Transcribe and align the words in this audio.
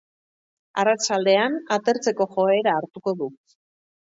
Arratsaldean 0.83 1.59
atertzeko 1.77 2.27
joera 2.35 2.77
hartuko 2.81 3.15
du. 3.21 3.29